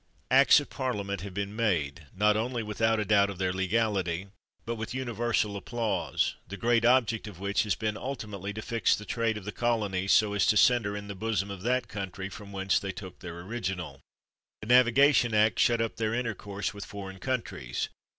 Acts 0.31 0.59
of 0.59 0.71
Parliament 0.71 1.21
have 1.21 1.35
been 1.35 1.55
made, 1.55 2.07
not 2.17 2.35
only 2.35 2.63
without 2.63 2.99
a 2.99 3.05
doubt 3.05 3.29
of 3.29 3.37
their 3.37 3.53
legality, 3.53 4.29
but 4.65 4.73
with 4.73 4.95
uni 4.95 5.11
versal 5.13 5.55
applause, 5.55 6.33
the 6.47 6.57
great 6.57 6.83
object 6.83 7.27
of 7.27 7.39
which 7.39 7.61
has 7.61 7.75
been 7.75 7.95
ultimately 7.95 8.51
to 8.51 8.63
fix 8.63 8.95
the 8.95 9.05
trade 9.05 9.37
of 9.37 9.45
the 9.45 9.51
colonies 9.51 10.11
so 10.11 10.33
as 10.33 10.47
to 10.47 10.57
center 10.57 10.97
in 10.97 11.07
the 11.07 11.13
bosom 11.13 11.51
of 11.51 11.61
that 11.61 11.87
country 11.87 12.29
from 12.29 12.51
whence 12.51 12.79
they 12.79 12.91
took 12.91 13.19
their 13.19 13.41
original. 13.41 13.99
The 14.63 14.67
Nav 14.69 14.87
igation 14.87 15.33
Act 15.33 15.59
shut 15.59 15.79
up 15.79 15.97
their 15.97 16.15
intercourse 16.15 16.73
with 16.73 16.83
foreign 16.83 17.19
countries. 17.19 17.89